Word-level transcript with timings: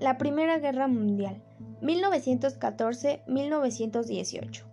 La 0.00 0.16
Primera 0.16 0.58
Guerra 0.58 0.88
Mundial, 0.88 1.42
1914-1918. 1.82 4.64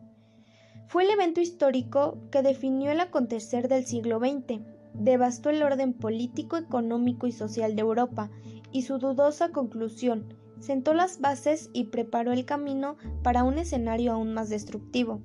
Fue 0.87 1.03
el 1.03 1.09
evento 1.09 1.41
histórico 1.41 2.17
que 2.31 2.41
definió 2.41 2.91
el 2.91 3.01
acontecer 3.01 3.67
del 3.67 3.85
siglo 3.85 4.19
XX, 4.19 4.61
devastó 4.93 5.49
el 5.49 5.61
orden 5.63 5.91
político, 5.91 6.55
económico 6.55 7.27
y 7.27 7.33
social 7.33 7.75
de 7.75 7.81
Europa, 7.81 8.29
y 8.71 8.83
su 8.83 8.99
dudosa 8.99 9.49
conclusión 9.49 10.33
sentó 10.61 10.93
las 10.93 11.19
bases 11.19 11.71
y 11.73 11.87
preparó 11.87 12.31
el 12.31 12.45
camino 12.45 12.95
para 13.21 13.43
un 13.43 13.57
escenario 13.57 14.13
aún 14.13 14.33
más 14.33 14.47
destructivo. 14.47 15.19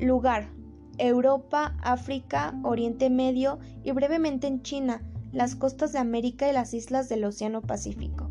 Lugar: 0.00 0.48
Europa, 0.98 1.76
África, 1.84 2.58
Oriente 2.64 3.10
Medio 3.10 3.60
y 3.84 3.92
brevemente 3.92 4.48
en 4.48 4.62
China, 4.62 5.08
las 5.30 5.54
costas 5.54 5.92
de 5.92 6.00
América 6.00 6.50
y 6.50 6.52
las 6.52 6.74
islas 6.74 7.08
del 7.08 7.24
Océano 7.24 7.62
Pacífico. 7.62 8.27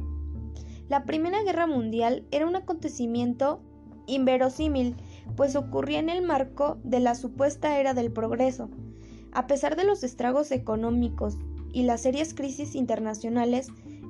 La 0.90 1.04
Primera 1.04 1.44
Guerra 1.44 1.68
Mundial 1.68 2.26
era 2.32 2.46
un 2.46 2.56
acontecimiento 2.56 3.62
inverosímil, 4.06 4.96
pues 5.36 5.56
ocurría 5.56 6.00
en 6.00 6.10
el 6.10 6.22
marco 6.22 6.78
de 6.84 7.00
la 7.00 7.16
supuesta 7.16 7.80
era 7.80 7.94
del 7.94 8.12
progreso. 8.12 8.70
A 9.34 9.48
pesar 9.48 9.76
de 9.76 9.84
los 9.84 10.04
estragos 10.04 10.52
económicos 10.52 11.38
y 11.74 11.84
las 11.84 12.02
serias 12.02 12.34
crisis 12.34 12.74
internacionales, 12.76 13.68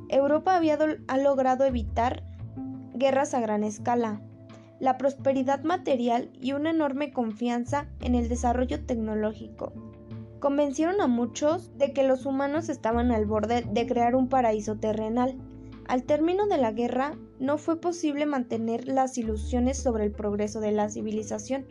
Europa 0.09 0.55
había 0.55 0.77
ha 1.07 1.17
logrado 1.17 1.65
evitar 1.65 2.23
guerras 2.93 3.33
a 3.33 3.39
gran 3.39 3.63
escala, 3.63 4.21
la 4.79 4.97
prosperidad 4.97 5.63
material 5.63 6.29
y 6.39 6.53
una 6.53 6.69
enorme 6.69 7.11
confianza 7.11 7.87
en 7.99 8.13
el 8.13 8.29
desarrollo 8.29 8.85
tecnológico 8.85 9.73
convencieron 10.39 11.01
a 11.01 11.07
muchos 11.07 11.77
de 11.77 11.93
que 11.93 12.03
los 12.03 12.25
humanos 12.25 12.69
estaban 12.69 13.11
al 13.11 13.25
borde 13.25 13.63
de 13.69 13.87
crear 13.87 14.15
un 14.15 14.29
paraíso 14.29 14.75
terrenal. 14.75 15.37
Al 15.87 16.03
término 16.03 16.47
de 16.47 16.57
la 16.57 16.71
guerra, 16.71 17.17
no 17.39 17.57
fue 17.57 17.79
posible 17.79 18.25
mantener 18.25 18.87
las 18.87 19.17
ilusiones 19.17 19.77
sobre 19.77 20.05
el 20.05 20.11
progreso 20.11 20.59
de 20.59 20.71
la 20.71 20.89
civilización. 20.89 21.65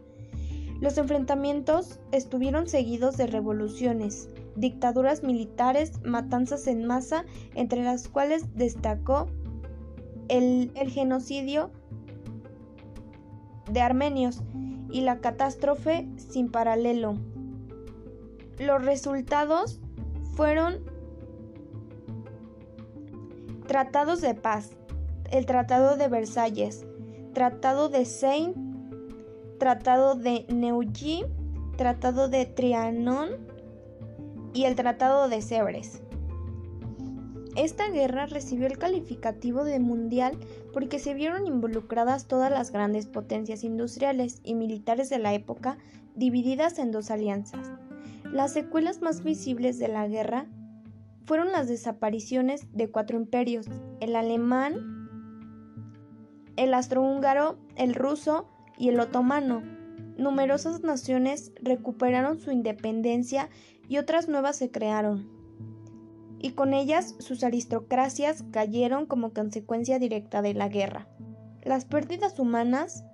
Los 0.81 0.99
enfrentamientos 0.99 2.01
estuvieron 2.13 2.67
seguidos 2.67 3.17
de 3.17 3.27
revoluciones, 3.27 4.29
dictaduras 4.57 5.23
militares, 5.23 5.93
matanzas 6.05 6.67
en 6.67 6.87
masa, 6.87 7.25
entre 7.55 7.83
las 7.83 8.09
cuales 8.09 8.55
destacó 8.55 9.29
el, 10.29 10.71
genocidio 10.91 11.71
de 13.71 13.81
armenios 13.81 14.43
y 14.91 15.01
la 15.01 15.21
catástrofe 15.21 16.09
sin 16.17 16.51
paralelo 16.51 17.17
los 18.59 18.85
resultados 18.85 19.81
fueron 20.35 20.79
tratados 23.67 24.21
de 24.21 24.35
paz, 24.35 24.71
el 25.31 25.47
Tratado 25.47 25.97
de 25.97 26.09
Versalles, 26.09 26.87
Tratado 27.35 27.89
de 27.89 28.05
Seine, 28.05 28.55
Tratado 29.59 30.15
de 30.15 30.47
Neuilly, 30.49 31.25
Tratado 31.77 32.29
de 32.29 32.47
Trianon 32.47 33.31
y 34.55 34.65
el 34.65 34.75
Tratado 34.75 35.29
de 35.29 35.39
Sèvres. 35.39 36.01
Esta 37.57 37.91
guerra 37.91 38.27
recibió 38.27 38.67
el 38.67 38.79
calificativo 38.79 39.65
de 39.65 39.81
mundial 39.81 40.39
porque 40.73 40.99
se 40.99 41.15
vieron 41.15 41.47
involucradas 41.47 42.27
todas 42.27 42.51
las 42.51 42.71
grandes 42.71 43.07
potencias 43.07 43.65
industriales 43.65 44.41
y 44.45 44.55
militares 44.55 45.09
de 45.09 45.19
la 45.19 45.33
época 45.33 45.79
divididas 46.15 46.79
en 46.79 46.93
dos 46.93 47.11
alianzas, 47.11 47.71
las 48.31 48.53
secuelas 48.53 49.01
más 49.01 49.25
visibles 49.25 49.79
de 49.79 49.89
la 49.89 50.07
guerra 50.07 50.47
fueron 51.27 51.53
las 51.53 51.69
desapariciones 51.69 52.67
de 52.73 52.91
cuatro 52.91 53.19
imperios, 53.19 53.67
el 54.01 54.17
alemán, 54.17 55.09
el 56.57 56.73
astrohúngaro, 56.73 57.59
el 57.77 57.95
ruso 57.95 58.49
y 58.79 58.89
el 58.89 59.01
otomano. 59.01 59.63
Numerosas 60.17 60.83
naciones 60.83 61.53
recuperaron 61.61 62.41
su 62.41 62.53
independencia 62.53 63.51
y 63.89 63.99
otras 63.99 64.29
nuevas 64.29 64.57
se 64.57 64.71
crearon. 64.71 65.29
Y 66.39 66.53
con 66.53 66.75
ellas 66.75 67.17
sus 67.19 67.43
aristocracias 67.45 68.45
cayeron 68.51 69.07
como 69.07 69.33
consecuencia 69.33 69.99
directa 69.99 70.43
de 70.43 70.55
la 70.55 70.69
guerra. 70.69 71.09
Las 71.65 71.85
pérdidas 71.85 72.39
humanas 72.39 73.05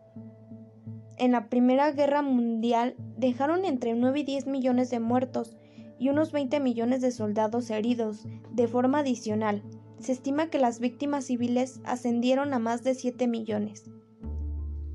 en 1.17 1.33
la 1.33 1.49
Primera 1.49 1.91
Guerra 1.93 2.21
Mundial 2.21 2.95
dejaron 3.17 3.65
entre 3.65 3.95
9 3.95 4.21
y 4.21 4.25
10 4.25 4.47
millones 4.49 4.91
de 4.91 5.01
muertos 5.01 5.57
y 6.03 6.09
unos 6.09 6.33
20 6.33 6.59
millones 6.59 7.01
de 7.01 7.13
soldados 7.13 7.71
heridos. 7.71 8.27
De 8.51 8.67
forma 8.67 8.99
adicional, 8.99 9.63
se 10.01 10.11
estima 10.11 10.49
que 10.49 10.59
las 10.59 10.81
víctimas 10.81 11.27
civiles 11.27 11.81
ascendieron 11.85 12.53
a 12.55 12.59
más 12.59 12.83
de 12.83 12.97
7 12.97 13.29
millones. 13.29 13.89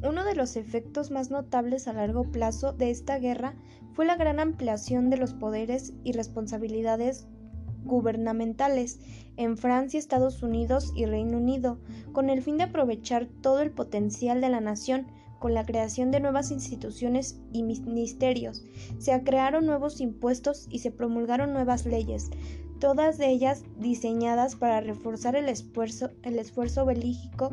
Uno 0.04 0.26
de 0.26 0.36
los 0.36 0.58
efectos 0.58 1.10
más 1.10 1.32
notables 1.32 1.88
a 1.88 1.94
largo 1.94 2.30
plazo 2.30 2.74
de 2.74 2.92
esta 2.92 3.20
guerra 3.20 3.56
fue 3.94 4.06
la 4.06 4.18
gran 4.18 4.42
ampliación 4.42 5.10
de 5.10 5.16
los 5.16 5.34
poderes 5.34 5.94
y 6.04 6.12
responsabilidades 6.12 7.26
gubernamentales 7.86 9.00
en 9.38 9.56
Francia, 9.56 9.98
Estados 9.98 10.44
Unidos 10.44 10.92
y 10.94 11.06
Reino 11.06 11.38
Unido, 11.38 11.80
con 12.12 12.30
el 12.30 12.42
fin 12.42 12.58
de 12.58 12.66
aprovechar 12.66 13.28
todo 13.42 13.62
el 13.62 13.72
potencial 13.72 14.42
de 14.42 14.50
la 14.50 14.60
nación 14.60 15.08
con 15.40 15.54
la 15.54 15.66
creación 15.66 16.12
de 16.12 16.20
nuevas 16.20 16.52
instituciones 16.52 17.40
y 17.52 17.64
ministerios, 17.64 18.64
se 18.98 19.24
crearon 19.24 19.66
nuevos 19.66 20.02
impuestos 20.02 20.68
y 20.70 20.80
se 20.80 20.92
promulgaron 20.92 21.54
nuevas 21.54 21.86
leyes, 21.86 22.30
todas 22.80 23.20
ellas 23.20 23.64
diseñadas 23.78 24.56
para 24.56 24.82
reforzar 24.82 25.36
el 25.36 25.50
esfuerzo, 25.50 26.12
el 26.24 26.40
esfuerzo 26.40 26.86
belígico 26.86 27.52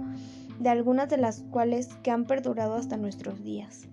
de 0.58 0.68
algunas 0.68 1.08
de 1.08 1.18
las 1.18 1.42
cuales 1.50 1.88
que 2.02 2.10
han 2.10 2.24
perdurado 2.24 2.74
hasta 2.74 2.96
nuestros 2.96 3.42
días. 3.42 3.88